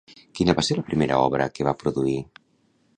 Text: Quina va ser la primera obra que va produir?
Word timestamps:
Quina 0.39 0.55
va 0.59 0.63
ser 0.69 0.77
la 0.79 0.85
primera 0.87 1.21
obra 1.27 1.49
que 1.59 1.69
va 1.71 1.77
produir? 1.85 2.19